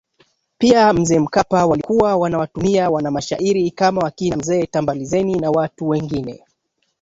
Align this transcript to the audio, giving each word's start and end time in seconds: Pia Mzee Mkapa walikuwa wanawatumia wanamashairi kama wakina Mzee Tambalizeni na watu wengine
Pia 0.57 0.93
Mzee 0.93 1.19
Mkapa 1.19 1.65
walikuwa 1.65 2.15
wanawatumia 2.17 2.89
wanamashairi 2.89 3.71
kama 3.71 4.01
wakina 4.01 4.37
Mzee 4.37 4.65
Tambalizeni 4.65 5.35
na 5.35 5.51
watu 5.51 5.89
wengine 5.89 6.45